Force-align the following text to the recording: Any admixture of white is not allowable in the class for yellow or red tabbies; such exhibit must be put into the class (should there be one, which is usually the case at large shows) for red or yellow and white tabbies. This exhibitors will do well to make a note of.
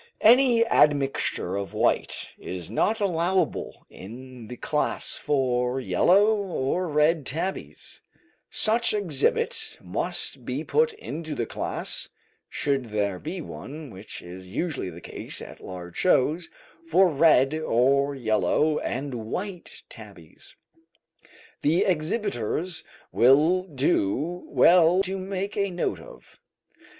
Any 0.21 0.65
admixture 0.65 1.55
of 1.55 1.75
white 1.75 2.29
is 2.39 2.71
not 2.71 2.99
allowable 2.99 3.85
in 3.87 4.47
the 4.47 4.57
class 4.57 5.15
for 5.15 5.79
yellow 5.79 6.33
or 6.37 6.87
red 6.87 7.23
tabbies; 7.23 8.01
such 8.49 8.95
exhibit 8.95 9.77
must 9.79 10.43
be 10.43 10.63
put 10.63 10.91
into 10.93 11.35
the 11.35 11.45
class 11.45 12.09
(should 12.49 12.85
there 12.85 13.19
be 13.19 13.41
one, 13.41 13.91
which 13.91 14.23
is 14.23 14.47
usually 14.47 14.89
the 14.89 15.01
case 15.01 15.39
at 15.39 15.63
large 15.63 15.97
shows) 15.97 16.49
for 16.87 17.07
red 17.07 17.53
or 17.53 18.15
yellow 18.15 18.79
and 18.79 19.13
white 19.13 19.83
tabbies. 19.87 20.55
This 21.61 21.83
exhibitors 21.85 22.83
will 23.11 23.61
do 23.67 24.45
well 24.47 25.03
to 25.03 25.19
make 25.19 25.55
a 25.55 25.69
note 25.69 25.99
of. 25.99 26.39